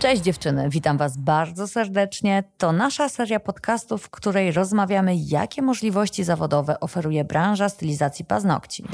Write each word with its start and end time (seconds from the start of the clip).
Cześć 0.00 0.22
dziewczyny, 0.22 0.68
witam 0.68 0.98
Was 0.98 1.16
bardzo 1.16 1.68
serdecznie. 1.68 2.44
To 2.58 2.72
nasza 2.72 3.08
seria 3.08 3.40
podcastów, 3.40 4.02
w 4.02 4.10
której 4.10 4.52
rozmawiamy, 4.52 5.14
jakie 5.16 5.62
możliwości 5.62 6.24
zawodowe 6.24 6.80
oferuje 6.80 7.24
branża 7.24 7.68
stylizacji 7.68 8.24
paznokci. 8.24 8.84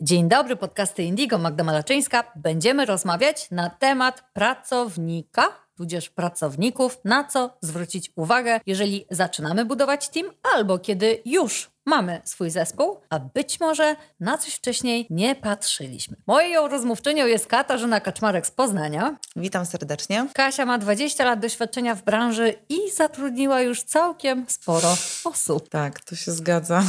Dzień 0.00 0.28
dobry, 0.28 0.56
podcasty 0.56 1.02
Indigo, 1.02 1.38
Magda 1.38 1.64
Malaczyńska. 1.64 2.24
Będziemy 2.36 2.86
rozmawiać 2.86 3.50
na 3.50 3.70
temat 3.70 4.24
pracownika, 4.32 5.42
tudzież 5.76 6.10
pracowników, 6.10 6.98
na 7.04 7.24
co 7.24 7.56
zwrócić 7.60 8.10
uwagę, 8.16 8.60
jeżeli 8.66 9.06
zaczynamy 9.10 9.64
budować 9.64 10.08
team, 10.08 10.26
albo 10.54 10.78
kiedy 10.78 11.22
już 11.24 11.72
mamy 11.86 12.20
swój 12.24 12.50
zespół, 12.50 13.00
a 13.10 13.18
być 13.18 13.60
może 13.60 13.96
na 14.20 14.38
coś 14.38 14.54
wcześniej 14.54 15.06
nie 15.10 15.34
patrzyliśmy. 15.34 16.16
Moją 16.26 16.68
rozmówczynią 16.68 17.26
jest 17.26 17.46
Katarzyna 17.46 18.00
Kaczmarek 18.00 18.46
z 18.46 18.50
Poznania. 18.50 19.16
Witam 19.36 19.66
serdecznie. 19.66 20.26
Kasia 20.34 20.66
ma 20.66 20.78
20 20.78 21.24
lat 21.24 21.40
doświadczenia 21.40 21.94
w 21.94 22.02
branży 22.02 22.54
i 22.68 22.90
zatrudniła 22.90 23.60
już 23.60 23.82
całkiem 23.82 24.44
sporo 24.48 24.96
osób. 25.24 25.68
Tak, 25.68 26.00
to 26.04 26.16
się 26.16 26.32
zgadza. 26.32 26.82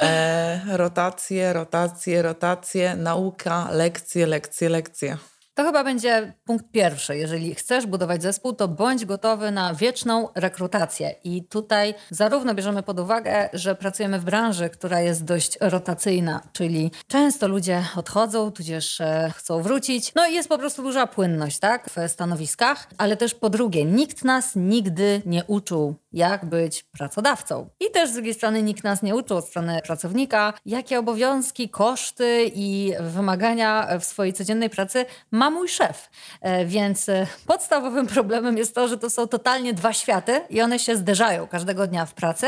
E, 0.00 0.76
rotacje, 0.76 1.52
rotacje, 1.52 2.22
rotacje, 2.22 2.96
nauka, 2.96 3.68
lekcje, 3.72 4.26
lekcje, 4.26 4.68
lekcje. 4.68 5.16
To 5.54 5.64
chyba 5.64 5.84
będzie 5.84 6.32
punkt 6.44 6.70
pierwszy. 6.70 7.16
Jeżeli 7.16 7.54
chcesz 7.54 7.86
budować 7.86 8.22
zespół, 8.22 8.52
to 8.52 8.68
bądź 8.68 9.04
gotowy 9.04 9.50
na 9.50 9.74
wieczną 9.74 10.28
rekrutację. 10.34 11.14
I 11.24 11.44
tutaj 11.44 11.94
zarówno 12.10 12.54
bierzemy 12.54 12.82
pod 12.82 13.00
uwagę, 13.00 13.48
że 13.52 13.74
pracujemy 13.74 14.18
w 14.18 14.24
branży, 14.24 14.70
która 14.70 15.00
jest 15.00 15.24
dość 15.24 15.58
rotacyjna, 15.60 16.40
czyli 16.52 16.90
często 17.08 17.48
ludzie 17.48 17.84
odchodzą, 17.96 18.52
tudzież 18.52 19.00
e, 19.00 19.32
chcą 19.34 19.62
wrócić. 19.62 20.12
No 20.14 20.26
i 20.26 20.34
jest 20.34 20.48
po 20.48 20.58
prostu 20.58 20.82
duża 20.82 21.06
płynność, 21.06 21.58
tak, 21.58 21.90
w 21.90 22.10
stanowiskach. 22.10 22.88
Ale 22.98 23.16
też 23.16 23.34
po 23.34 23.50
drugie, 23.50 23.84
nikt 23.84 24.24
nas 24.24 24.52
nigdy 24.56 25.22
nie 25.26 25.44
uczył, 25.44 25.94
jak 26.12 26.44
być 26.44 26.82
pracodawcą. 26.82 27.68
I 27.80 27.90
też 27.90 28.10
z 28.10 28.12
drugiej 28.12 28.34
strony 28.34 28.62
nikt 28.62 28.84
nas 28.84 29.02
nie 29.02 29.14
uczył 29.14 29.36
od 29.36 29.48
strony 29.48 29.80
pracownika, 29.86 30.52
jakie 30.66 30.98
obowiązki, 30.98 31.68
koszty 31.68 32.50
i 32.54 32.92
wymagania 33.00 33.98
w 34.00 34.04
swojej 34.04 34.32
codziennej 34.32 34.70
pracy 34.70 35.06
ma 35.30 35.43
ma 35.44 35.50
mój 35.50 35.68
szef. 35.68 36.10
E, 36.40 36.66
więc 36.66 37.08
e, 37.08 37.26
podstawowym 37.46 38.06
problemem 38.16 38.58
jest 38.58 38.74
to, 38.74 38.88
że 38.88 38.98
to 38.98 39.10
są 39.10 39.28
totalnie 39.28 39.74
dwa 39.74 39.92
światy 39.92 40.40
i 40.50 40.62
one 40.62 40.78
się 40.78 40.96
zderzają 40.96 41.46
każdego 41.46 41.86
dnia 41.86 42.06
w 42.06 42.14
pracy. 42.14 42.46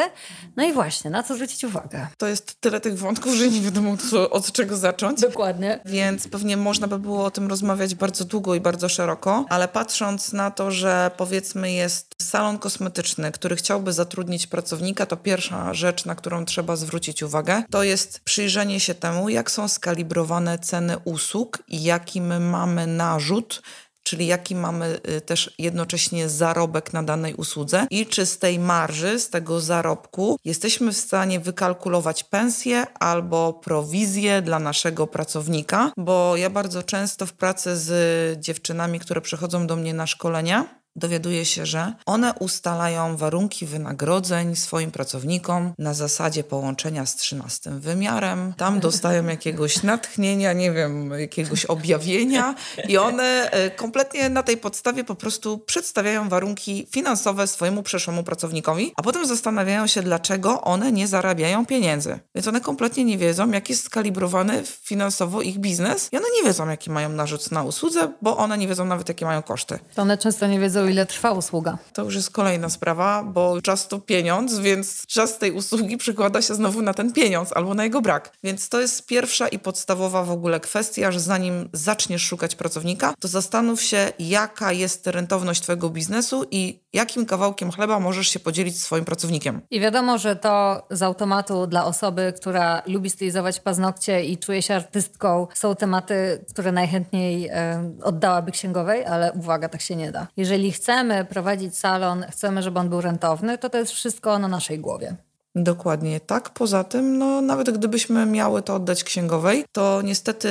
No 0.57 0.65
i 0.65 0.73
właśnie, 0.73 1.11
na 1.11 1.23
co 1.23 1.35
zwrócić 1.35 1.65
uwagę? 1.65 2.07
To 2.19 2.27
jest 2.27 2.61
tyle 2.61 2.81
tych 2.81 2.99
wątków, 2.99 3.35
że 3.35 3.49
nie 3.49 3.61
wiadomo 3.61 3.97
co, 3.97 4.31
od 4.31 4.53
czego 4.53 4.77
zacząć. 4.77 5.21
Dokładnie. 5.21 5.81
Więc 5.85 6.29
pewnie 6.29 6.57
można 6.57 6.87
by 6.87 6.99
było 6.99 7.25
o 7.25 7.31
tym 7.31 7.49
rozmawiać 7.49 7.95
bardzo 7.95 8.25
długo 8.25 8.55
i 8.55 8.61
bardzo 8.61 8.89
szeroko, 8.89 9.45
ale 9.49 9.69
patrząc 9.69 10.33
na 10.33 10.51
to, 10.51 10.71
że 10.71 11.11
powiedzmy 11.17 11.73
jest 11.73 12.15
salon 12.23 12.59
kosmetyczny, 12.59 13.33
który 13.33 13.57
chciałby 13.57 13.93
zatrudnić 13.93 14.47
pracownika, 14.47 15.07
to 15.07 15.17
pierwsza 15.17 15.75
rzecz, 15.75 16.05
na 16.05 16.15
którą 16.15 16.45
trzeba 16.45 16.77
zwrócić 16.77 17.23
uwagę, 17.23 17.63
to 17.71 17.83
jest 17.83 18.21
przyjrzenie 18.21 18.81
się 18.81 18.95
temu, 18.95 19.29
jak 19.29 19.51
są 19.51 19.69
skalibrowane 19.69 20.59
ceny 20.59 20.97
usług 21.05 21.63
i 21.69 21.83
jaki 21.83 22.21
my 22.21 22.41
mamy 22.41 22.86
narzut, 22.87 23.62
czyli 24.06 24.27
jaki 24.27 24.55
mamy 24.55 25.01
y, 25.09 25.20
też 25.20 25.55
jednocześnie 25.59 26.29
zarobek 26.29 26.93
na 26.93 27.03
danej 27.03 27.34
usłudze 27.34 27.87
i 27.91 28.06
czy 28.06 28.27
z 28.27 28.39
tej 28.39 28.59
marży, 28.59 29.20
z 29.20 29.31
tego 29.31 29.61
zarobku 29.61 30.39
jesteśmy 30.45 30.93
w 30.93 30.97
stanie 30.97 31.41
wykalkulować 31.41 32.25
pensję 32.25 32.87
albo 33.01 33.53
prowizję 33.53 34.43
dla 34.43 34.59
naszego 34.59 35.06
pracownika, 35.06 35.93
bo 35.97 36.37
ja 36.37 36.51
bardzo 36.51 36.83
często 36.83 37.27
w 37.27 37.33
pracy 37.33 37.77
z 37.77 38.41
dziewczynami, 38.41 39.00
które 39.00 39.21
przychodzą 39.21 39.67
do 39.67 39.77
mnie 39.77 39.95
na 39.95 40.06
szkolenia, 40.06 40.65
dowiaduje 40.97 41.45
się, 41.45 41.67
że 41.67 41.93
one 42.07 42.35
ustalają 42.35 43.17
warunki 43.17 43.67
wynagrodzeń 43.67 44.57
swoim 44.57 44.91
pracownikom 44.91 45.73
na 45.79 45.95
zasadzie 45.95 46.45
połączenia 46.45 47.07
z 47.07 47.17
trzynastym 47.17 47.81
wymiarem. 47.81 48.55
Tam 48.57 48.81
dostają 48.81 49.27
jakiegoś 49.37 49.83
natchnienia, 49.83 50.53
nie 50.53 50.73
wiem, 50.73 51.11
jakiegoś 51.11 51.65
objawienia 51.65 52.55
i 52.89 52.99
one 52.99 53.51
e, 53.51 53.71
kompletnie 53.71 54.29
na 54.29 54.43
tej 54.43 54.56
podstawie 54.56 55.05
po 55.05 55.15
prostu 55.15 55.59
przedstawiają 55.59 56.29
warunki 56.29 56.87
finansowe 56.91 57.47
swojemu 57.47 57.83
przyszłemu 57.83 58.23
pracownikowi, 58.23 58.93
a 58.97 59.03
potem 59.03 59.27
zastanawiają 59.27 59.87
się, 59.87 60.03
dlaczego 60.03 60.61
one 60.61 60.93
nie 60.93 61.09
zarabiają 61.09 61.67
pieniędzy. 61.67 62.19
Więc 62.35 62.49
one 62.49 62.61
kompletnie 62.61 63.05
nie 63.05 63.19
wiedzą, 63.19 63.51
jak 63.51 63.71
jest 63.71 63.85
skalibrowany 63.85 64.62
finansowo 64.65 65.43
ich 65.43 65.59
biznes 65.59 66.09
i 66.12 66.17
one 66.17 66.27
nie 66.37 66.49
wiedzą, 66.49 66.69
jaki 66.69 66.91
mają 66.91 67.09
narzut 67.09 67.53
na 67.53 67.62
usłudze, 67.62 68.12
bo 68.23 68.37
one 68.37 68.59
nie 68.59 68.69
wiedzą 68.69 68.85
nawet, 68.85 69.09
jakie 69.09 69.25
mają 69.27 69.43
koszty. 69.43 69.79
To 69.95 70.03
one 70.03 70.19
często 70.19 70.47
nie 70.47 70.61
wiedzą, 70.61 70.86
ile 70.89 71.07
trwa 71.07 71.33
usługa. 71.33 71.79
To 71.93 72.05
już 72.05 72.15
jest 72.15 72.31
kolejna 72.31 72.69
sprawa, 72.69 73.23
bo 73.23 73.63
czas 73.63 73.89
to 73.89 73.99
pieniądz, 73.99 74.59
więc 74.59 75.07
czas 75.07 75.39
tej 75.39 75.53
usługi 75.53 75.97
przekłada 75.97 76.43
się 76.43 76.55
znowu 76.55 76.83
na 76.83 76.95
ten 76.95 77.13
pieniądz 77.13 77.53
albo 77.53 77.75
na 77.75 77.85
jego 77.85 78.03
brak. 78.03 78.33
Więc 78.45 78.69
to 78.69 78.81
jest 78.81 79.07
pierwsza 79.07 79.49
i 79.49 79.59
podstawowa 79.59 80.25
w 80.25 80.31
ogóle 80.31 80.61
kwestia, 80.61 81.13
że 81.13 81.21
zanim 81.21 81.69
zaczniesz 81.73 82.23
szukać 82.23 82.55
pracownika, 82.55 83.15
to 83.21 83.29
zastanów 83.29 83.83
się, 83.83 84.13
jaka 84.19 84.73
jest 84.73 85.07
rentowność 85.07 85.61
twojego 85.61 85.91
biznesu 85.91 86.45
i 86.51 86.81
jakim 86.93 87.27
kawałkiem 87.27 87.71
chleba 87.71 88.01
możesz 88.01 88.29
się 88.29 88.41
podzielić 88.41 88.79
z 88.79 88.83
swoim 88.83 89.05
pracownikiem. 89.05 89.61
I 89.71 89.81
wiadomo, 89.81 90.19
że 90.19 90.37
to 90.37 90.87
z 90.91 91.03
automatu 91.03 91.67
dla 91.67 91.85
osoby, 91.85 92.33
która 92.37 92.83
lubi 92.87 93.11
stylizować 93.11 93.61
paznokcie 93.61 94.25
i 94.25 94.39
czuje 94.39 94.63
się 94.63 94.75
artystką, 94.75 95.47
są 95.55 95.77
tematy, 95.77 96.45
które 96.51 96.73
najchętniej 96.73 97.49
e, 97.49 97.93
oddałaby 98.03 98.53
księgowej, 98.53 99.05
ale 99.05 99.33
uwaga, 99.33 99.69
tak 99.69 99.81
się 99.81 99.97
nie 99.97 100.13
da. 100.13 100.27
Jeżeli 100.37 100.73
chcemy 100.76 101.25
prowadzić 101.25 101.78
salon, 101.78 102.25
chcemy, 102.31 102.62
żeby 102.62 102.78
on 102.78 102.88
był 102.88 103.00
rentowny, 103.00 103.59
to 103.59 103.70
to 103.70 103.78
jest 103.78 103.92
wszystko 103.92 104.38
na 104.38 104.48
naszej 104.48 104.78
głowie. 104.78 105.16
Dokładnie 105.56 106.21
tak. 106.21 106.50
Poza 106.50 106.84
tym, 106.84 107.19
no, 107.19 107.41
nawet 107.41 107.71
gdybyśmy 107.78 108.27
miały 108.27 108.62
to 108.62 108.75
oddać 108.75 109.05
księgowej, 109.05 109.65
to 109.72 110.03
niestety 110.03 110.49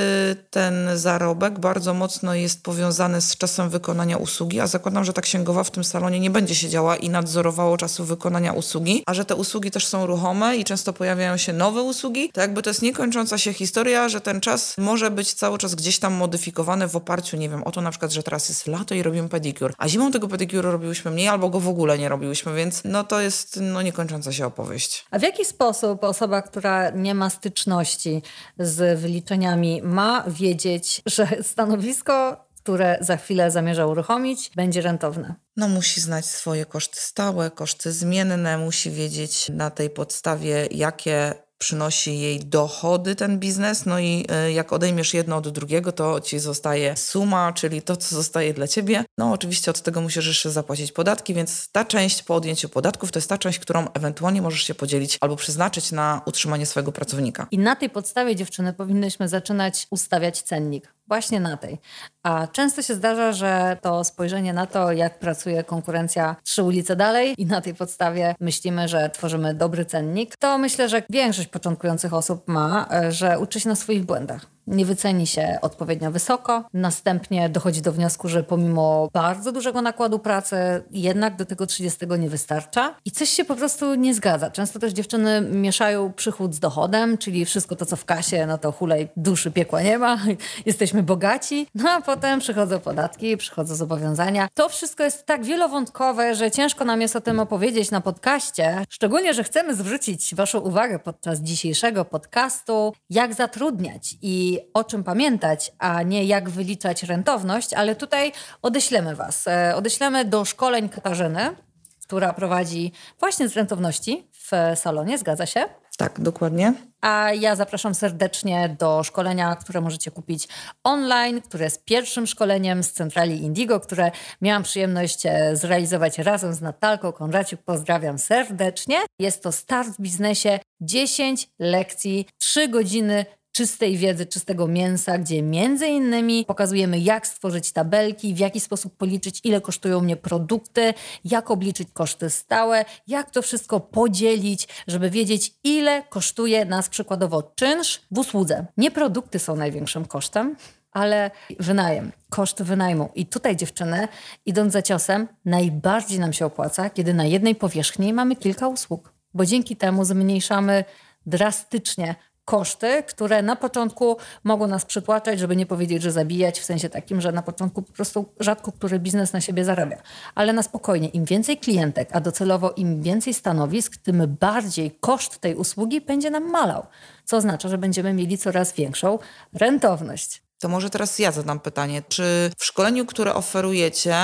ten 0.50 0.90
zarobek 0.96 1.60
bardzo 1.60 1.94
mocno 1.94 2.36
jest 2.36 2.64
powiązany 2.64 3.22
z 3.22 3.38
czasem 3.38 3.70
wykonania 3.70 4.18
usługi, 4.18 4.60
a 4.60 4.68
zakładam, 4.68 5.06
że 5.06 5.14
ta 5.14 5.22
księgowa 5.22 5.64
w 5.64 5.72
tym 5.72 5.84
salonie 5.84 6.20
nie 6.20 6.30
będzie 6.30 6.56
siedziała 6.56 6.96
i 6.96 7.10
nadzorowała 7.10 7.78
czasu 7.78 8.06
wykonania 8.06 8.54
usługi, 8.54 9.04
a 9.06 9.14
że 9.14 9.26
te 9.26 9.36
usługi 9.36 9.72
też 9.72 9.88
są 9.88 10.06
ruchome 10.06 10.58
i 10.58 10.64
często 10.64 10.94
pojawiają 10.94 11.38
się 11.38 11.54
nowe 11.54 11.82
usługi, 11.82 12.30
to 12.34 12.42
jakby 12.42 12.62
to 12.62 12.70
jest 12.70 12.82
niekończąca 12.82 13.38
się 13.38 13.54
historia, 13.54 14.10
że 14.10 14.22
ten 14.22 14.42
czas 14.42 14.76
może 14.78 15.12
być 15.12 15.34
cały 15.34 15.58
czas 15.58 15.76
gdzieś 15.76 16.00
tam 16.00 16.14
modyfikowany 16.14 16.88
w 16.88 16.96
oparciu, 16.96 17.38
nie 17.38 17.50
wiem, 17.50 17.64
o 17.64 17.72
to 17.72 17.82
na 17.82 17.90
przykład, 17.90 18.12
że 18.12 18.24
teraz 18.24 18.50
jest 18.50 18.68
lato 18.68 18.96
i 18.96 19.04
robimy 19.04 19.30
pedikur, 19.30 19.74
a 19.78 19.88
zimą 19.88 20.12
tego 20.12 20.28
pedikuru 20.28 20.72
robiłyśmy 20.72 21.12
mniej 21.12 21.28
albo 21.28 21.50
go 21.50 21.60
w 21.60 21.68
ogóle 21.68 21.98
nie 21.98 22.10
robiłyśmy, 22.10 22.56
więc 22.56 22.82
no 22.86 23.04
to 23.04 23.22
jest 23.22 23.60
no 23.62 23.82
niekończąca 23.82 24.32
się 24.32 24.46
opowieść. 24.46 24.95
A 25.12 25.20
w 25.20 25.22
jaki 25.22 25.46
sposób 25.46 26.04
osoba, 26.04 26.42
która 26.42 26.90
nie 26.90 27.16
ma 27.16 27.30
styczności 27.30 28.22
z 28.60 29.00
wyliczeniami, 29.00 29.82
ma 29.84 30.24
wiedzieć, 30.28 31.02
że 31.06 31.28
stanowisko 31.42 32.46
które 32.66 32.98
za 33.02 33.18
chwilę 33.18 33.52
zamierza 33.52 33.86
uruchomić, 33.86 34.52
będzie 34.56 34.82
rentowne. 34.82 35.36
No, 35.58 35.68
musi 35.68 36.02
znać 36.02 36.26
swoje 36.26 36.66
koszty 36.66 37.00
stałe, 37.00 37.52
koszty 37.52 37.92
zmienne, 37.92 38.58
musi 38.58 38.92
wiedzieć 38.92 39.50
na 39.50 39.70
tej 39.70 39.90
podstawie, 39.90 40.68
jakie 40.72 41.34
przynosi 41.58 42.20
jej 42.20 42.40
dochody 42.40 43.16
ten 43.16 43.40
biznes, 43.40 43.86
no 43.86 44.00
i 44.00 44.26
e, 44.30 44.52
jak 44.52 44.74
odejmiesz 44.74 45.14
jedno 45.14 45.36
od 45.36 45.50
drugiego, 45.50 45.92
to 45.92 46.20
ci 46.20 46.40
zostaje 46.40 46.98
suma, 46.98 47.54
czyli 47.54 47.82
to, 47.82 47.98
co 47.98 48.16
zostaje 48.16 48.54
dla 48.54 48.68
ciebie. 48.68 49.06
No 49.18 49.32
oczywiście 49.32 49.72
od 49.72 49.82
tego 49.82 50.02
musisz 50.02 50.28
jeszcze 50.28 50.52
zapłacić 50.52 50.92
podatki, 50.92 51.34
więc 51.34 51.70
ta 51.72 51.86
część 51.86 52.24
po 52.24 52.36
odjęciu 52.36 52.70
podatków 52.70 53.12
to 53.12 53.20
jest 53.20 53.30
ta 53.30 53.38
część, 53.38 53.60
którą 53.60 53.88
ewentualnie 53.94 54.42
możesz 54.42 54.64
się 54.64 54.76
podzielić 54.76 55.18
albo 55.22 55.36
przeznaczyć 55.36 55.92
na 55.92 56.22
utrzymanie 56.26 56.66
swojego 56.66 56.92
pracownika. 56.92 57.48
I 57.52 57.58
na 57.58 57.76
tej 57.76 57.90
podstawie 57.90 58.36
dziewczyny 58.36 58.74
powinnyśmy 58.74 59.30
zaczynać 59.30 59.88
ustawiać 59.90 60.42
cennik 60.42 60.95
właśnie 61.08 61.40
na 61.40 61.58
tej. 61.58 61.78
A 62.24 62.48
często 62.48 62.82
się 62.82 62.94
zdarza, 62.94 63.34
że 63.34 63.78
to 63.82 64.04
spojrzenie 64.04 64.54
na 64.54 64.66
to, 64.66 64.92
jak 64.92 65.20
pracuje 65.20 65.64
konkurencja 65.64 66.36
trzy 66.44 66.64
ulice 66.64 66.96
dalej 66.96 67.36
i 67.38 67.46
na 67.46 67.62
tej 67.62 67.76
podstawie 67.76 68.36
myślimy, 68.40 68.88
że 68.88 69.10
tworzymy 69.10 69.54
dobry 69.54 69.86
cennik, 69.86 70.38
to 70.38 70.58
myślę, 70.58 70.90
że 70.90 71.04
większość 71.10 71.48
początkujących 71.48 72.14
osób 72.14 72.48
ma, 72.48 72.88
e, 72.92 73.12
że 73.12 73.40
uczy 73.40 73.60
się 73.60 73.70
na 73.70 73.76
swoich 73.76 74.06
błędach 74.06 74.55
nie 74.68 74.86
wyceni 74.86 75.28
się 75.28 75.58
odpowiednio 75.62 76.12
wysoko. 76.12 76.64
Następnie 76.74 77.50
dochodzi 77.50 77.82
do 77.82 77.92
wniosku, 77.92 78.28
że 78.28 78.44
pomimo 78.44 79.10
bardzo 79.14 79.52
dużego 79.52 79.82
nakładu 79.82 80.20
pracy, 80.20 80.58
jednak 80.92 81.36
do 81.36 81.46
tego 81.46 81.66
30 81.66 82.08
nie 82.20 82.30
wystarcza 82.30 82.96
i 83.06 83.12
coś 83.12 83.30
się 83.30 83.46
po 83.46 83.56
prostu 83.56 83.96
nie 83.96 84.14
zgadza. 84.14 84.52
Często 84.52 84.80
też 84.80 84.94
dziewczyny 84.94 85.42
mieszają 85.42 86.14
przychód 86.14 86.56
z 86.56 86.60
dochodem, 86.60 87.18
czyli 87.18 87.46
wszystko 87.46 87.76
to, 87.76 87.86
co 87.86 87.96
w 87.96 88.06
kasie, 88.06 88.46
no 88.46 88.58
to 88.58 88.72
hulej 88.72 89.08
duszy 89.18 89.52
piekła 89.52 89.82
nie 89.82 89.98
ma, 89.98 90.18
jesteśmy 90.66 91.04
bogaci, 91.04 91.68
no 91.76 91.90
a 91.90 92.02
potem 92.02 92.40
przychodzą 92.40 92.80
podatki, 92.80 93.38
przychodzą 93.38 93.76
zobowiązania. 93.76 94.48
To 94.54 94.70
wszystko 94.70 95.04
jest 95.04 95.26
tak 95.26 95.44
wielowątkowe, 95.44 96.36
że 96.36 96.52
ciężko 96.52 96.86
nam 96.86 97.02
jest 97.02 97.16
o 97.16 97.22
tym 97.22 97.40
opowiedzieć 97.40 97.92
na 97.92 98.02
podcaście, 98.02 98.86
szczególnie, 98.90 99.34
że 99.34 99.44
chcemy 99.44 99.76
zwrócić 99.76 100.36
Waszą 100.36 100.60
uwagę 100.60 101.00
podczas 101.00 101.40
dzisiejszego 101.40 102.06
podcastu, 102.06 102.94
jak 103.10 103.34
zatrudniać 103.34 104.16
i 104.22 104.55
o 104.74 104.84
czym 104.84 105.04
pamiętać, 105.04 105.72
a 105.80 106.04
nie 106.04 106.24
jak 106.24 106.50
wyliczać 106.50 107.04
rentowność, 107.04 107.74
ale 107.74 107.96
tutaj 107.96 108.32
odeślemy 108.62 109.16
Was. 109.16 109.48
E, 109.48 109.76
odeślemy 109.76 110.26
do 110.26 110.46
szkoleń 110.46 110.90
Katarzyny, 110.90 111.56
która 112.04 112.34
prowadzi 112.34 112.92
właśnie 113.20 113.50
z 113.50 113.54
rentowności 113.54 114.28
w 114.32 114.52
salonie, 114.76 115.18
zgadza 115.18 115.46
się? 115.46 115.66
Tak, 115.98 116.20
dokładnie. 116.20 116.74
A 117.02 117.34
ja 117.34 117.56
zapraszam 117.56 117.96
serdecznie 117.96 118.76
do 118.80 119.04
szkolenia, 119.04 119.56
które 119.56 119.82
możecie 119.82 120.12
kupić 120.12 120.48
online, 120.84 121.42
które 121.42 121.64
jest 121.64 121.86
pierwszym 121.86 122.28
szkoleniem 122.28 122.84
z 122.84 122.92
centrali 122.92 123.44
Indigo, 123.44 123.80
które 123.80 124.12
miałam 124.42 124.64
przyjemność 124.64 125.26
e, 125.26 125.56
zrealizować 125.56 126.18
razem 126.18 126.54
z 126.54 126.62
Natalką 126.62 127.12
Konraciuk. 127.12 127.62
Pozdrawiam 127.62 128.20
serdecznie. 128.20 128.98
Jest 129.20 129.44
to 129.44 129.52
Start 129.52 129.90
w 129.90 130.02
biznesie, 130.02 130.60
10 130.82 131.50
lekcji, 131.60 132.28
3 132.38 132.68
godziny 132.68 133.26
czystej 133.56 133.98
wiedzy, 133.98 134.26
czystego 134.26 134.68
mięsa, 134.68 135.18
gdzie 135.18 135.42
między 135.42 135.88
innymi 135.88 136.46
pokazujemy, 136.46 137.00
jak 137.00 137.28
stworzyć 137.28 137.72
tabelki, 137.72 138.34
w 138.34 138.40
jaki 138.40 138.60
sposób 138.60 138.98
policzyć, 138.98 139.42
ile 139.44 139.62
kosztują 139.62 140.02
mnie 140.02 140.16
produkty, 140.16 140.94
jak 141.26 141.52
obliczyć 141.52 141.88
koszty 141.94 142.30
stałe, 142.30 142.86
jak 143.08 143.32
to 143.32 143.42
wszystko 143.42 143.80
podzielić, 143.80 144.68
żeby 144.88 145.10
wiedzieć, 145.10 145.54
ile 145.64 146.04
kosztuje 146.10 146.66
nas 146.66 146.90
przykładowo 146.90 147.44
czynsz 147.56 148.02
w 148.12 148.20
usłudze. 148.20 148.66
Nie 148.78 148.92
produkty 148.92 149.40
są 149.40 149.56
największym 149.56 150.06
kosztem, 150.06 150.56
ale 150.92 151.32
wynajem, 151.60 152.12
koszt 152.30 152.62
wynajmu. 152.64 153.10
I 153.16 153.26
tutaj 153.26 153.56
dziewczyny, 153.56 154.08
idąc 154.46 154.74
za 154.74 154.82
ciosem, 154.82 155.28
najbardziej 155.46 156.20
nam 156.20 156.34
się 156.34 156.46
opłaca, 156.46 156.90
kiedy 156.90 157.14
na 157.14 157.26
jednej 157.26 157.56
powierzchni 157.56 158.14
mamy 158.14 158.36
kilka 158.36 158.68
usług, 158.68 159.14
bo 159.34 159.46
dzięki 159.46 159.76
temu 159.76 160.06
zmniejszamy 160.06 160.84
drastycznie 161.26 162.16
koszty, 162.46 163.04
które 163.04 163.42
na 163.42 163.56
początku 163.56 164.18
mogą 164.44 164.68
nas 164.68 164.86
przytłaczać, 164.86 165.40
żeby 165.40 165.56
nie 165.56 165.66
powiedzieć, 165.66 166.02
że 166.02 166.12
zabijać, 166.12 166.60
w 166.60 166.66
sensie 166.66 166.90
takim, 166.90 167.22
że 167.22 167.32
na 167.32 167.42
początku 167.42 167.82
po 167.82 167.94
prostu 167.94 168.26
rzadko 168.40 168.72
który 168.72 169.00
biznes 169.00 169.34
na 169.34 169.42
siebie 169.42 169.66
zarabia. 169.66 169.98
Ale 170.36 170.54
na 170.54 170.64
spokojnie, 170.64 171.08
im 171.08 171.26
więcej 171.26 171.58
klientek, 171.58 172.10
a 172.12 172.22
docelowo 172.22 172.72
im 172.72 173.02
więcej 173.02 173.34
stanowisk, 173.34 173.98
tym 173.98 174.38
bardziej 174.40 174.92
koszt 175.00 175.40
tej 175.40 175.56
usługi 175.56 176.02
będzie 176.02 176.30
nam 176.30 176.52
malał, 176.52 176.86
co 177.26 177.38
oznacza, 177.38 177.70
że 177.70 177.78
będziemy 177.78 178.14
mieli 178.14 178.38
coraz 178.38 178.74
większą 178.74 179.20
rentowność. 179.54 180.45
To 180.60 180.70
może 180.70 180.90
teraz 180.90 181.20
ja 181.20 181.32
zadam 181.32 181.60
pytanie. 181.60 182.04
Czy 182.08 182.52
w 182.58 182.66
szkoleniu, 182.66 183.06
które 183.06 183.34
oferujecie, 183.34 184.16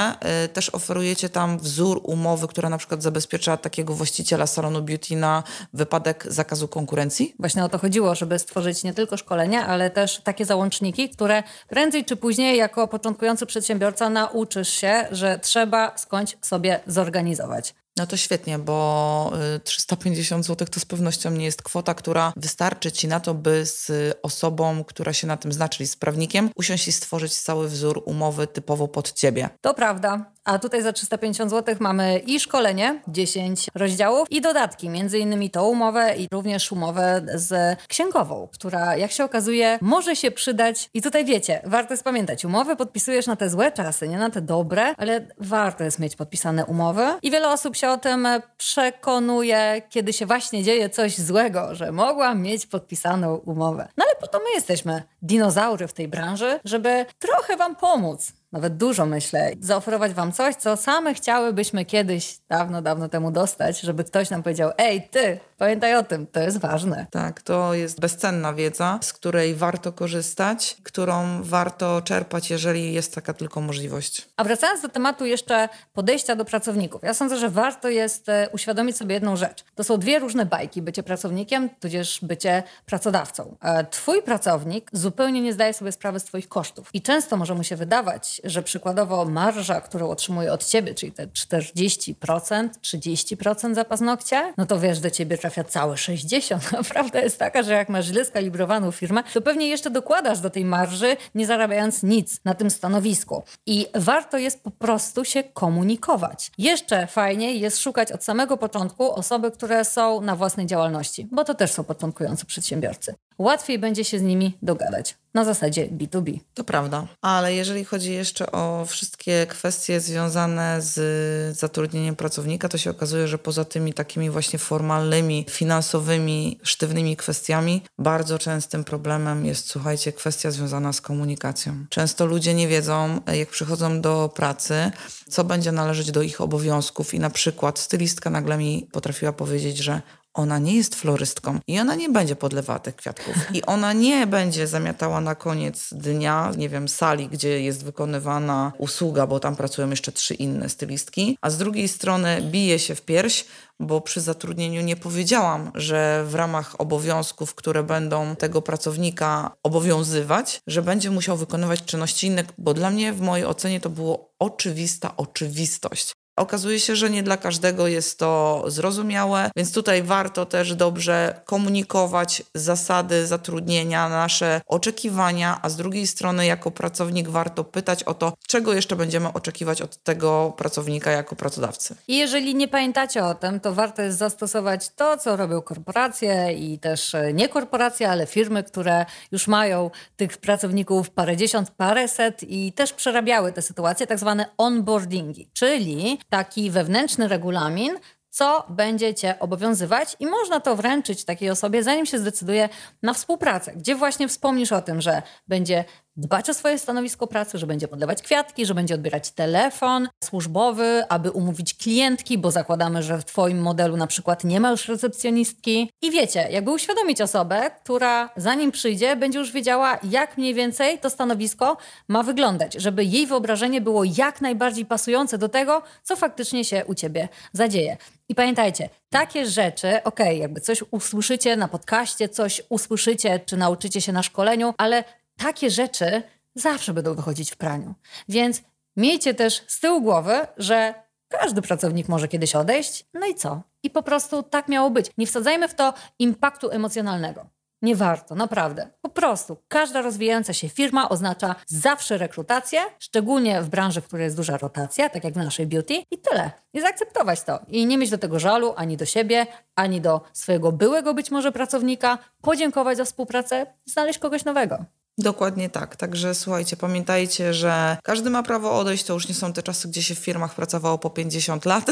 y, 0.45 0.47
też 0.47 0.69
oferujecie 0.69 1.29
tam 1.29 1.59
wzór 1.59 2.01
umowy, 2.03 2.47
która 2.47 2.69
na 2.69 2.77
przykład 2.77 3.03
zabezpiecza 3.03 3.57
takiego 3.57 3.93
właściciela 3.93 4.47
salonu 4.47 4.81
beauty 4.81 5.15
na 5.15 5.43
wypadek 5.73 6.25
zakazu 6.27 6.67
konkurencji? 6.67 7.35
Właśnie 7.39 7.63
o 7.63 7.69
to 7.69 7.77
chodziło, 7.77 8.15
żeby 8.15 8.39
stworzyć 8.39 8.83
nie 8.83 8.93
tylko 8.93 9.17
szkolenia, 9.17 9.67
ale 9.67 9.89
też 9.89 10.21
takie 10.23 10.45
załączniki, 10.45 11.09
które 11.09 11.43
prędzej 11.67 12.05
czy 12.05 12.15
później 12.15 12.57
jako 12.57 12.87
początkujący 12.87 13.45
przedsiębiorca 13.45 14.09
nauczysz 14.09 14.69
się, 14.69 15.07
że 15.11 15.39
trzeba 15.39 15.97
skądś 15.97 16.37
sobie 16.41 16.79
zorganizować. 16.87 17.73
No 17.97 18.07
to 18.07 18.17
świetnie, 18.17 18.59
bo 18.59 19.33
350 19.63 20.45
y, 20.45 20.47
zł 20.47 20.67
to 20.71 20.79
z 20.79 20.85
pewnością 20.85 21.31
nie 21.31 21.45
jest 21.45 21.61
kwota, 21.61 21.93
która 21.93 22.33
wystarczy 22.35 22.91
ci 22.91 23.07
na 23.07 23.19
to, 23.19 23.33
by 23.33 23.65
z 23.65 23.91
osobą, 24.23 24.83
która 24.83 25.13
się 25.13 25.27
na 25.27 25.37
tym 25.37 25.53
zna, 25.53 25.69
czyli 25.69 25.87
z 25.87 25.95
prawnikiem, 25.95 26.49
usiąść 26.55 26.87
i 26.87 26.91
stworzyć 26.91 27.37
cały 27.37 27.67
wzór 27.67 28.03
umowy 28.05 28.47
typowo 28.47 28.87
pod 28.87 29.13
ciebie. 29.13 29.49
To 29.61 29.73
prawda. 29.73 30.30
A 30.45 30.59
tutaj 30.59 30.81
za 30.81 30.93
350 30.93 31.51
zł 31.51 31.75
mamy 31.79 32.19
i 32.19 32.39
szkolenie, 32.39 33.01
10 33.07 33.67
rozdziałów 33.75 34.31
i 34.31 34.41
dodatki, 34.41 34.89
między 34.89 35.19
innymi 35.19 35.49
tą 35.49 35.65
umowę 35.65 36.15
i 36.17 36.27
również 36.31 36.71
umowę 36.71 37.21
z 37.33 37.79
księgową, 37.87 38.47
która 38.53 38.95
jak 38.95 39.11
się 39.11 39.23
okazuje 39.23 39.77
może 39.81 40.15
się 40.15 40.31
przydać. 40.31 40.89
I 40.93 41.01
tutaj 41.01 41.25
wiecie, 41.25 41.61
warto 41.65 41.93
jest 41.93 42.03
pamiętać, 42.03 42.45
umowę 42.45 42.75
podpisujesz 42.75 43.27
na 43.27 43.35
te 43.35 43.49
złe 43.49 43.71
czasy, 43.71 44.07
nie 44.07 44.17
na 44.17 44.29
te 44.29 44.41
dobre, 44.41 44.95
ale 44.97 45.27
warto 45.37 45.83
jest 45.83 45.99
mieć 45.99 46.15
podpisane 46.15 46.65
umowy 46.65 47.03
i 47.21 47.31
wiele 47.31 47.49
osób 47.49 47.75
się 47.75 47.89
o 47.89 47.97
tym 47.97 48.27
przekonuje, 48.57 49.81
kiedy 49.89 50.13
się 50.13 50.25
właśnie 50.25 50.63
dzieje 50.63 50.89
coś 50.89 51.17
złego, 51.17 51.75
że 51.75 51.91
mogłam 51.91 52.41
mieć 52.41 52.65
podpisaną 52.65 53.35
umowę. 53.35 53.87
No 53.97 54.05
ale 54.07 54.15
po 54.15 54.27
to 54.27 54.39
my 54.39 54.51
jesteśmy 54.55 55.03
dinozaury 55.21 55.87
w 55.87 55.93
tej 55.93 56.07
branży, 56.07 56.59
żeby 56.65 57.05
trochę 57.19 57.57
wam 57.57 57.75
pomóc 57.75 58.40
nawet 58.51 58.77
dużo 58.77 59.05
myślę, 59.05 59.51
zaoferować 59.59 60.13
Wam 60.13 60.31
coś, 60.31 60.55
co 60.55 60.77
same 60.77 61.13
chciałybyśmy 61.13 61.85
kiedyś, 61.85 62.37
dawno, 62.49 62.81
dawno 62.81 63.09
temu 63.09 63.31
dostać, 63.31 63.81
żeby 63.81 64.03
ktoś 64.03 64.29
nam 64.29 64.43
powiedział: 64.43 64.71
Ej, 64.77 65.07
ty, 65.11 65.39
pamiętaj 65.61 65.95
o 65.95 66.03
tym, 66.03 66.27
to 66.27 66.39
jest 66.39 66.57
ważne. 66.57 67.07
Tak, 67.11 67.41
to 67.41 67.73
jest 67.73 67.99
bezcenna 67.99 68.53
wiedza, 68.53 68.99
z 69.01 69.13
której 69.13 69.55
warto 69.55 69.93
korzystać, 69.93 70.77
którą 70.83 71.43
warto 71.43 72.01
czerpać, 72.01 72.49
jeżeli 72.49 72.93
jest 72.93 73.15
taka 73.15 73.33
tylko 73.33 73.61
możliwość. 73.61 74.27
A 74.37 74.43
wracając 74.43 74.81
do 74.81 74.89
tematu 74.89 75.25
jeszcze 75.25 75.69
podejścia 75.93 76.35
do 76.35 76.45
pracowników, 76.45 77.03
ja 77.03 77.13
sądzę, 77.13 77.37
że 77.37 77.49
warto 77.49 77.89
jest 77.89 78.29
e, 78.29 78.49
uświadomić 78.53 78.97
sobie 78.97 79.13
jedną 79.13 79.35
rzecz. 79.35 79.63
To 79.75 79.83
są 79.83 79.97
dwie 79.97 80.19
różne 80.19 80.45
bajki: 80.45 80.81
bycie 80.81 81.03
pracownikiem, 81.03 81.69
tudzież 81.79 82.19
bycie 82.21 82.63
pracodawcą. 82.85 83.57
E, 83.61 83.85
twój 83.85 84.21
pracownik 84.21 84.89
zupełnie 84.93 85.41
nie 85.41 85.53
zdaje 85.53 85.73
sobie 85.73 85.91
sprawy 85.91 86.19
z 86.19 86.23
Twoich 86.23 86.47
kosztów. 86.47 86.89
I 86.93 87.01
często 87.01 87.37
może 87.37 87.55
mu 87.55 87.63
się 87.63 87.75
wydawać, 87.75 88.41
że 88.43 88.63
przykładowo 88.63 89.25
marża, 89.25 89.81
którą 89.81 90.09
otrzymuje 90.09 90.53
od 90.53 90.65
ciebie, 90.65 90.93
czyli 90.93 91.11
te 91.11 91.27
40%, 91.27 92.69
30% 92.83 93.75
za 93.75 93.85
paznokcie, 93.85 94.53
no 94.57 94.65
to 94.65 94.79
wiesz, 94.79 94.99
do 94.99 95.09
ciebie 95.09 95.37
trafia 95.51 95.63
całe 95.63 95.95
60%. 95.95 96.83
Prawda 96.93 97.19
jest 97.19 97.39
taka, 97.39 97.63
że 97.63 97.73
jak 97.73 97.89
masz 97.89 98.05
źle 98.05 98.25
skalibrowaną 98.25 98.91
firmę, 98.91 99.23
to 99.33 99.41
pewnie 99.41 99.67
jeszcze 99.67 99.89
dokładasz 99.89 100.39
do 100.39 100.49
tej 100.49 100.65
marży, 100.65 101.17
nie 101.35 101.45
zarabiając 101.45 102.03
nic 102.03 102.39
na 102.45 102.53
tym 102.53 102.69
stanowisku. 102.69 103.43
I 103.65 103.87
warto 103.95 104.37
jest 104.37 104.63
po 104.63 104.71
prostu 104.71 105.25
się 105.25 105.43
komunikować. 105.43 106.51
Jeszcze 106.57 107.07
fajniej 107.07 107.59
jest 107.59 107.79
szukać 107.79 108.11
od 108.11 108.23
samego 108.23 108.57
początku 108.57 109.11
osoby, 109.11 109.51
które 109.51 109.85
są 109.85 110.21
na 110.21 110.35
własnej 110.35 110.65
działalności, 110.65 111.27
bo 111.31 111.43
to 111.43 111.53
też 111.53 111.71
są 111.71 111.83
początkujący 111.83 112.45
przedsiębiorcy 112.45 113.15
łatwiej 113.41 113.79
będzie 113.79 114.03
się 114.03 114.19
z 114.19 114.21
nimi 114.21 114.57
dogadać 114.61 115.15
na 115.33 115.45
zasadzie 115.45 115.87
B2B. 115.87 116.39
To 116.53 116.63
prawda, 116.63 117.07
ale 117.21 117.53
jeżeli 117.53 117.85
chodzi 117.85 118.13
jeszcze 118.13 118.51
o 118.51 118.85
wszystkie 118.85 119.47
kwestie 119.49 119.99
związane 119.99 120.81
z 120.81 121.57
zatrudnieniem 121.57 122.15
pracownika, 122.15 122.69
to 122.69 122.77
się 122.77 122.89
okazuje, 122.89 123.27
że 123.27 123.37
poza 123.37 123.65
tymi 123.65 123.93
takimi 123.93 124.29
właśnie 124.29 124.59
formalnymi, 124.59 125.45
finansowymi, 125.49 126.59
sztywnymi 126.63 127.17
kwestiami, 127.17 127.81
bardzo 127.97 128.39
częstym 128.39 128.83
problemem 128.83 129.45
jest, 129.45 129.69
słuchajcie, 129.69 130.13
kwestia 130.13 130.51
związana 130.51 130.93
z 130.93 131.01
komunikacją. 131.01 131.85
Często 131.89 132.25
ludzie 132.25 132.53
nie 132.53 132.67
wiedzą, 132.67 133.21
jak 133.33 133.49
przychodzą 133.49 134.01
do 134.01 134.29
pracy, 134.35 134.91
co 135.29 135.43
będzie 135.43 135.71
należeć 135.71 136.11
do 136.11 136.21
ich 136.21 136.41
obowiązków 136.41 137.13
i 137.13 137.19
na 137.19 137.29
przykład 137.29 137.79
stylistka 137.79 138.29
nagle 138.29 138.57
mi 138.57 138.87
potrafiła 138.91 139.33
powiedzieć, 139.33 139.77
że 139.77 140.01
ona 140.33 140.59
nie 140.59 140.75
jest 140.75 140.95
florystką 140.95 141.59
i 141.67 141.79
ona 141.79 141.95
nie 141.95 142.09
będzie 142.09 142.35
podlewała 142.35 142.79
tych 142.79 142.95
kwiatków. 142.95 143.35
I 143.53 143.65
ona 143.65 143.93
nie 143.93 144.27
będzie 144.27 144.67
zamiatała 144.67 145.21
na 145.21 145.35
koniec 145.35 145.89
dnia, 145.91 146.51
nie 146.57 146.69
wiem, 146.69 146.87
sali, 146.87 147.27
gdzie 147.27 147.61
jest 147.61 147.83
wykonywana 147.83 148.71
usługa, 148.77 149.27
bo 149.27 149.39
tam 149.39 149.55
pracują 149.55 149.89
jeszcze 149.89 150.11
trzy 150.11 150.33
inne 150.33 150.69
stylistki. 150.69 151.37
A 151.41 151.49
z 151.49 151.57
drugiej 151.57 151.87
strony 151.87 152.41
bije 152.41 152.79
się 152.79 152.95
w 152.95 153.01
pierś, 153.01 153.45
bo 153.79 154.01
przy 154.01 154.21
zatrudnieniu 154.21 154.81
nie 154.81 154.95
powiedziałam, 154.95 155.71
że 155.75 156.25
w 156.27 156.35
ramach 156.35 156.81
obowiązków, 156.81 157.55
które 157.55 157.83
będą 157.83 158.35
tego 158.35 158.61
pracownika 158.61 159.51
obowiązywać, 159.63 160.61
że 160.67 160.81
będzie 160.81 161.11
musiał 161.11 161.37
wykonywać 161.37 161.83
czynności 161.83 162.27
inne, 162.27 162.43
bo 162.57 162.73
dla 162.73 162.89
mnie 162.89 163.13
w 163.13 163.21
mojej 163.21 163.45
ocenie 163.45 163.79
to 163.79 163.89
było 163.89 164.33
oczywista 164.39 165.17
oczywistość. 165.17 166.13
Okazuje 166.35 166.79
się, 166.79 166.95
że 166.95 167.09
nie 167.09 167.23
dla 167.23 167.37
każdego 167.37 167.87
jest 167.87 168.19
to 168.19 168.63
zrozumiałe, 168.67 169.51
więc 169.55 169.73
tutaj 169.73 170.03
warto 170.03 170.45
też 170.45 170.75
dobrze 170.75 171.41
komunikować 171.45 172.43
zasady 172.55 173.27
zatrudnienia, 173.27 174.09
nasze 174.09 174.61
oczekiwania, 174.65 175.59
a 175.61 175.69
z 175.69 175.75
drugiej 175.75 176.07
strony, 176.07 176.45
jako 176.45 176.71
pracownik, 176.71 177.29
warto 177.29 177.63
pytać 177.63 178.03
o 178.03 178.13
to, 178.13 178.33
czego 178.47 178.73
jeszcze 178.73 178.95
będziemy 178.95 179.33
oczekiwać 179.33 179.81
od 179.81 180.03
tego 180.03 180.53
pracownika 180.57 181.11
jako 181.11 181.35
pracodawcy. 181.35 181.95
Jeżeli 182.07 182.55
nie 182.55 182.67
pamiętacie 182.67 183.25
o 183.25 183.35
tym, 183.35 183.59
to 183.59 183.73
warto 183.73 184.01
jest 184.01 184.17
zastosować 184.17 184.89
to, 184.89 185.17
co 185.17 185.35
robią 185.35 185.61
korporacje 185.61 186.53
i 186.53 186.79
też 186.79 187.15
e, 187.15 187.33
nie 187.33 187.49
korporacje, 187.49 188.09
ale 188.09 188.25
firmy, 188.25 188.63
które 188.63 189.05
już 189.31 189.47
mają 189.47 189.91
tych 190.15 190.37
pracowników 190.37 191.09
parędziesiąt, 191.09 191.71
paręset 191.71 192.43
i 192.43 192.73
też 192.73 192.93
przerabiały 192.93 193.51
te 193.51 193.61
sytuacje, 193.61 194.07
tak 194.07 194.19
zwane 194.19 194.45
onboardingi, 194.57 195.49
czyli 195.53 196.19
taki 196.31 196.71
wewnętrzny 196.71 197.27
regulamin, 197.27 197.99
co 198.29 198.65
będzie 198.69 199.13
Cię 199.13 199.39
obowiązywać 199.39 200.15
i 200.19 200.25
można 200.25 200.59
to 200.59 200.75
wręczyć 200.75 201.25
takiej 201.25 201.49
osobie, 201.49 201.83
zanim 201.83 202.05
się 202.05 202.19
zdecyduje 202.19 202.69
na 203.03 203.13
współpracę, 203.13 203.73
gdzie 203.75 203.95
właśnie 203.95 204.27
wspomnisz 204.27 204.71
o 204.71 204.81
tym, 204.81 205.01
że 205.01 205.21
będzie 205.47 205.85
dbać 206.15 206.49
o 206.49 206.53
swoje 206.53 206.79
stanowisko 206.79 207.27
pracy, 207.27 207.57
że 207.57 207.67
będzie 207.67 207.87
podlewać 207.87 208.21
kwiatki, 208.21 208.65
że 208.65 208.73
będzie 208.73 208.95
odbierać 208.95 209.31
telefon 209.31 210.09
służbowy, 210.23 211.03
aby 211.09 211.31
umówić 211.31 211.73
klientki, 211.73 212.37
bo 212.37 212.51
zakładamy, 212.51 213.03
że 213.03 213.17
w 213.17 213.25
Twoim 213.25 213.61
modelu 213.61 213.97
na 213.97 214.07
przykład 214.07 214.43
nie 214.43 214.59
ma 214.59 214.71
już 214.71 214.87
recepcjonistki. 214.87 215.91
I 216.01 216.11
wiecie, 216.11 216.47
jakby 216.51 216.71
uświadomić 216.71 217.21
osobę, 217.21 217.71
która 217.83 218.29
zanim 218.37 218.71
przyjdzie, 218.71 219.15
będzie 219.15 219.39
już 219.39 219.51
wiedziała, 219.51 219.99
jak 220.03 220.37
mniej 220.37 220.53
więcej 220.53 220.99
to 220.99 221.09
stanowisko 221.09 221.77
ma 222.07 222.23
wyglądać, 222.23 222.73
żeby 222.73 223.03
jej 223.03 223.27
wyobrażenie 223.27 223.81
było 223.81 224.03
jak 224.03 224.41
najbardziej 224.41 224.85
pasujące 224.85 225.37
do 225.37 225.49
tego, 225.49 225.81
co 226.03 226.15
faktycznie 226.15 226.65
się 226.65 226.85
u 226.85 226.95
Ciebie 226.95 227.29
zadzieje. 227.53 227.97
I 228.29 228.35
pamiętajcie, 228.35 228.89
takie 229.09 229.45
rzeczy, 229.45 229.87
okej, 229.87 230.27
okay, 230.27 230.35
jakby 230.35 230.61
coś 230.61 230.83
usłyszycie 230.91 231.55
na 231.55 231.67
podcaście, 231.67 232.29
coś 232.29 232.61
usłyszycie, 232.69 233.39
czy 233.45 233.57
nauczycie 233.57 234.01
się 234.01 234.11
na 234.11 234.23
szkoleniu, 234.23 234.73
ale 234.77 235.03
takie 235.43 235.69
rzeczy 235.69 236.23
zawsze 236.55 236.93
będą 236.93 237.15
wychodzić 237.15 237.51
w 237.51 237.57
praniu. 237.57 237.93
Więc 238.29 238.61
miejcie 238.97 239.33
też 239.33 239.63
z 239.67 239.79
tyłu 239.79 240.01
głowy, 240.01 240.47
że 240.57 240.93
każdy 241.27 241.61
pracownik 241.61 242.07
może 242.07 242.27
kiedyś 242.27 242.55
odejść, 242.55 243.05
no 243.13 243.27
i 243.27 243.35
co? 243.35 243.61
I 243.83 243.89
po 243.89 244.03
prostu 244.03 244.43
tak 244.43 244.67
miało 244.67 244.89
być. 244.89 245.11
Nie 245.17 245.27
wsadzajmy 245.27 245.67
w 245.67 245.75
to 245.75 245.93
impaktu 246.19 246.71
emocjonalnego. 246.71 247.45
Nie 247.81 247.95
warto, 247.95 248.35
naprawdę. 248.35 248.87
Po 249.01 249.09
prostu 249.09 249.57
każda 249.67 250.01
rozwijająca 250.01 250.53
się 250.53 250.69
firma 250.69 251.09
oznacza 251.09 251.55
zawsze 251.67 252.17
rekrutację, 252.17 252.81
szczególnie 252.99 253.61
w 253.61 253.69
branży, 253.69 254.01
w 254.01 254.07
której 254.07 254.23
jest 254.23 254.35
duża 254.35 254.57
rotacja, 254.57 255.09
tak 255.09 255.23
jak 255.23 255.33
w 255.33 255.37
naszej 255.37 255.67
beauty, 255.67 255.93
i 256.11 256.17
tyle. 256.17 256.51
I 256.73 256.81
zaakceptować 256.81 257.43
to. 257.43 257.59
I 257.67 257.85
nie 257.85 257.97
mieć 257.97 258.09
do 258.09 258.17
tego 258.17 258.39
żalu 258.39 258.73
ani 258.75 258.97
do 258.97 259.05
siebie, 259.05 259.47
ani 259.75 260.01
do 260.01 260.21
swojego 260.33 260.71
byłego 260.71 261.13
być 261.13 261.31
może 261.31 261.51
pracownika, 261.51 262.17
podziękować 262.41 262.97
za 262.97 263.05
współpracę, 263.05 263.65
znaleźć 263.85 264.19
kogoś 264.19 264.45
nowego. 264.45 264.85
Dokładnie 265.21 265.69
tak. 265.69 265.95
Także 265.95 266.35
słuchajcie, 266.35 266.77
pamiętajcie, 266.77 267.53
że 267.53 267.97
każdy 268.03 268.29
ma 268.29 268.43
prawo 268.43 268.79
odejść. 268.79 269.03
To 269.03 269.13
już 269.13 269.27
nie 269.27 269.35
są 269.35 269.53
te 269.53 269.63
czasy, 269.63 269.87
gdzie 269.87 270.03
się 270.03 270.15
w 270.15 270.19
firmach 270.19 270.55
pracowało 270.55 270.97
po 270.97 271.09
50 271.09 271.65
lat, 271.65 271.87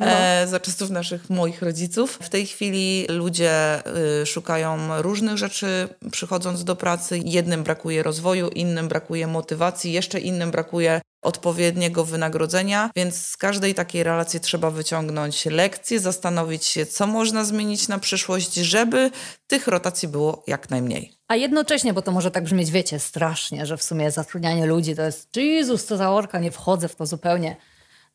no. 0.00 0.06
e, 0.06 0.46
za 0.46 0.60
czasów 0.60 0.90
naszych 0.90 1.30
moich 1.30 1.62
rodziców. 1.62 2.18
W 2.22 2.28
tej 2.28 2.46
chwili 2.46 3.06
ludzie 3.08 3.82
y, 4.22 4.26
szukają 4.26 5.02
różnych 5.02 5.38
rzeczy, 5.38 5.88
przychodząc 6.10 6.64
do 6.64 6.76
pracy. 6.76 7.20
Jednym 7.24 7.62
brakuje 7.62 8.02
rozwoju, 8.02 8.48
innym 8.48 8.88
brakuje 8.88 9.26
motywacji, 9.26 9.92
jeszcze 9.92 10.20
innym 10.20 10.50
brakuje 10.50 11.00
odpowiedniego 11.22 12.04
wynagrodzenia, 12.04 12.90
więc 12.96 13.26
z 13.26 13.36
każdej 13.36 13.74
takiej 13.74 14.02
relacji 14.02 14.40
trzeba 14.40 14.70
wyciągnąć 14.70 15.46
lekcje, 15.46 16.00
zastanowić 16.00 16.64
się, 16.64 16.86
co 16.86 17.06
można 17.06 17.44
zmienić 17.44 17.88
na 17.88 17.98
przyszłość, 17.98 18.54
żeby 18.54 19.10
tych 19.46 19.66
rotacji 19.66 20.08
było 20.08 20.44
jak 20.46 20.70
najmniej. 20.70 21.12
A 21.28 21.36
jednocześnie, 21.36 21.92
bo 21.92 22.02
to 22.02 22.12
może 22.12 22.30
tak 22.30 22.44
brzmieć, 22.44 22.70
wiecie, 22.70 22.98
strasznie, 22.98 23.66
że 23.66 23.76
w 23.76 23.82
sumie 23.82 24.10
zatrudnianie 24.10 24.66
ludzi 24.66 24.96
to 24.96 25.02
jest 25.02 25.36
Jezus, 25.36 25.84
co 25.84 25.96
za 25.96 26.10
orka, 26.10 26.38
nie 26.38 26.50
wchodzę 26.50 26.88
w 26.88 26.96
to 26.96 27.06
zupełnie. 27.06 27.56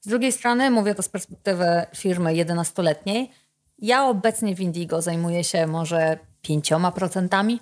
Z 0.01 0.07
drugiej 0.07 0.31
strony, 0.31 0.71
mówię 0.71 0.95
to 0.95 1.03
z 1.03 1.09
perspektywy 1.09 1.85
firmy 1.95 2.31
11-letniej, 2.31 3.31
ja 3.77 4.05
obecnie 4.05 4.55
w 4.55 4.59
Indigo 4.59 5.01
zajmuję 5.01 5.43
się 5.43 5.67
może 5.67 6.19
5% 6.47 7.59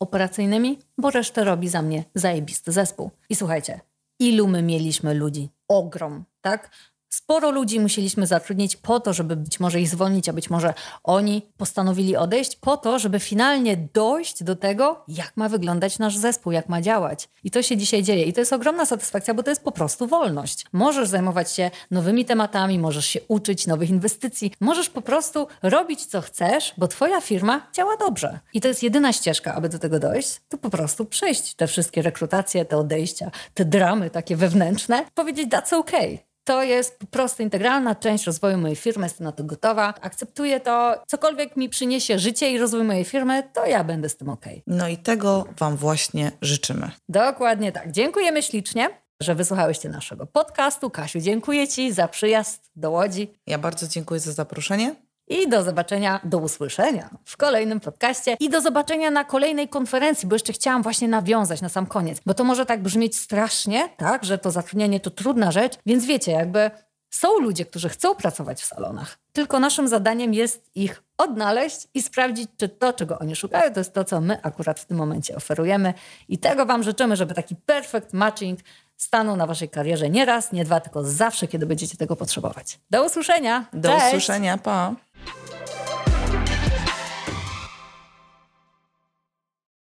operacyjnymi, 0.00 0.78
bo 0.98 1.10
resztę 1.10 1.44
robi 1.44 1.68
za 1.68 1.82
mnie 1.82 2.04
zajebisty 2.14 2.72
zespół. 2.72 3.10
I 3.28 3.36
słuchajcie, 3.36 3.80
ilu 4.20 4.46
my 4.48 4.62
mieliśmy 4.62 5.14
ludzi. 5.14 5.48
Ogrom, 5.68 6.24
tak? 6.40 6.70
Sporo 7.12 7.50
ludzi 7.50 7.80
musieliśmy 7.80 8.26
zatrudnić 8.26 8.76
po 8.76 9.00
to, 9.00 9.12
żeby 9.12 9.36
być 9.36 9.60
może 9.60 9.80
ich 9.80 9.88
zwolnić, 9.88 10.28
a 10.28 10.32
być 10.32 10.50
może 10.50 10.74
oni 11.04 11.42
postanowili 11.56 12.16
odejść, 12.16 12.56
po 12.56 12.76
to, 12.76 12.98
żeby 12.98 13.20
finalnie 13.20 13.76
dojść 13.76 14.44
do 14.44 14.56
tego, 14.56 15.04
jak 15.08 15.36
ma 15.36 15.48
wyglądać 15.48 15.98
nasz 15.98 16.16
zespół, 16.16 16.52
jak 16.52 16.68
ma 16.68 16.80
działać. 16.82 17.28
I 17.44 17.50
to 17.50 17.62
się 17.62 17.76
dzisiaj 17.76 18.02
dzieje. 18.02 18.24
I 18.24 18.32
to 18.32 18.40
jest 18.40 18.52
ogromna 18.52 18.86
satysfakcja, 18.86 19.34
bo 19.34 19.42
to 19.42 19.50
jest 19.50 19.64
po 19.64 19.72
prostu 19.72 20.06
wolność. 20.06 20.66
Możesz 20.72 21.08
zajmować 21.08 21.52
się 21.52 21.70
nowymi 21.90 22.24
tematami, 22.24 22.78
możesz 22.78 23.06
się 23.06 23.20
uczyć 23.28 23.66
nowych 23.66 23.90
inwestycji, 23.90 24.52
możesz 24.60 24.90
po 24.90 25.02
prostu 25.02 25.46
robić 25.62 26.06
co 26.06 26.20
chcesz, 26.20 26.74
bo 26.78 26.88
Twoja 26.88 27.20
firma 27.20 27.70
działa 27.72 27.96
dobrze. 27.96 28.40
I 28.54 28.60
to 28.60 28.68
jest 28.68 28.82
jedyna 28.82 29.12
ścieżka, 29.12 29.54
aby 29.54 29.68
do 29.68 29.78
tego 29.78 29.98
dojść, 29.98 30.40
to 30.48 30.58
po 30.58 30.70
prostu 30.70 31.04
przejść 31.04 31.54
te 31.54 31.66
wszystkie 31.66 32.02
rekrutacje, 32.02 32.64
te 32.64 32.76
odejścia, 32.76 33.30
te 33.54 33.64
dramy 33.64 34.10
takie 34.10 34.36
wewnętrzne, 34.36 35.04
powiedzieć 35.14 35.48
that's 35.48 35.74
okay 35.74 36.29
to 36.50 36.62
jest 36.62 36.98
po 36.98 37.06
prostu 37.06 37.42
integralna 37.42 37.94
część 37.94 38.26
rozwoju 38.26 38.58
mojej 38.58 38.76
firmy, 38.76 39.06
jestem 39.06 39.24
na 39.24 39.32
to 39.32 39.44
gotowa, 39.44 39.94
akceptuję 40.00 40.60
to. 40.60 41.02
Cokolwiek 41.06 41.56
mi 41.56 41.68
przyniesie 41.68 42.18
życie 42.18 42.50
i 42.50 42.58
rozwój 42.58 42.82
mojej 42.82 43.04
firmy, 43.04 43.42
to 43.52 43.66
ja 43.66 43.84
będę 43.84 44.08
z 44.08 44.16
tym 44.16 44.28
ok. 44.28 44.44
No 44.66 44.88
i 44.88 44.96
tego 44.96 45.44
Wam 45.58 45.76
właśnie 45.76 46.32
życzymy. 46.42 46.90
Dokładnie 47.08 47.72
tak. 47.72 47.90
Dziękujemy 47.90 48.42
ślicznie 48.42 48.90
że 49.22 49.34
wysłuchałyście 49.34 49.88
naszego 49.88 50.26
podcastu. 50.26 50.90
Kasiu, 50.90 51.20
dziękuję 51.20 51.68
Ci 51.68 51.92
za 51.92 52.08
przyjazd 52.08 52.70
do 52.76 52.90
Łodzi. 52.90 53.34
Ja 53.46 53.58
bardzo 53.58 53.88
dziękuję 53.88 54.20
za 54.20 54.32
zaproszenie. 54.32 54.94
I 55.30 55.48
do 55.48 55.62
zobaczenia, 55.62 56.20
do 56.24 56.38
usłyszenia 56.38 57.10
w 57.24 57.36
kolejnym 57.36 57.80
podcaście 57.80 58.36
i 58.40 58.48
do 58.48 58.60
zobaczenia 58.60 59.10
na 59.10 59.24
kolejnej 59.24 59.68
konferencji, 59.68 60.28
bo 60.28 60.34
jeszcze 60.34 60.52
chciałam 60.52 60.82
właśnie 60.82 61.08
nawiązać 61.08 61.60
na 61.60 61.68
sam 61.68 61.86
koniec, 61.86 62.18
bo 62.26 62.34
to 62.34 62.44
może 62.44 62.66
tak 62.66 62.82
brzmieć 62.82 63.16
strasznie, 63.16 63.88
tak, 63.96 64.24
że 64.24 64.38
to 64.38 64.50
zatrudnienie 64.50 65.00
to 65.00 65.10
trudna 65.10 65.52
rzecz, 65.52 65.78
więc 65.86 66.04
wiecie, 66.04 66.32
jakby 66.32 66.70
są 67.10 67.38
ludzie, 67.38 67.64
którzy 67.64 67.88
chcą 67.88 68.14
pracować 68.14 68.60
w 68.60 68.64
salonach, 68.64 69.18
tylko 69.32 69.60
naszym 69.60 69.88
zadaniem 69.88 70.34
jest 70.34 70.70
ich 70.74 71.02
odnaleźć 71.18 71.88
i 71.94 72.02
sprawdzić, 72.02 72.50
czy 72.56 72.68
to, 72.68 72.92
czego 72.92 73.18
oni 73.18 73.36
szukają, 73.36 73.72
to 73.72 73.80
jest 73.80 73.94
to, 73.94 74.04
co 74.04 74.20
my 74.20 74.42
akurat 74.42 74.80
w 74.80 74.84
tym 74.84 74.96
momencie 74.96 75.36
oferujemy. 75.36 75.94
I 76.28 76.38
tego 76.38 76.66
Wam 76.66 76.82
życzymy, 76.82 77.16
żeby 77.16 77.34
taki 77.34 77.56
perfect 77.56 78.12
matching 78.12 78.60
stanął 79.00 79.36
na 79.36 79.46
Waszej 79.46 79.68
karierze 79.68 80.10
nie 80.10 80.24
raz, 80.24 80.52
nie 80.52 80.64
dwa, 80.64 80.80
tylko 80.80 81.04
zawsze, 81.04 81.48
kiedy 81.48 81.66
będziecie 81.66 81.96
tego 81.96 82.16
potrzebować. 82.16 82.78
Do 82.90 83.04
usłyszenia. 83.04 83.64
Do 83.72 83.88
Cześć. 83.88 84.06
usłyszenia. 84.06 84.58
Pa. 84.58 84.94